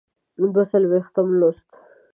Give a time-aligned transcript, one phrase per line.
[0.53, 1.69] دوه څلویښتم لوست.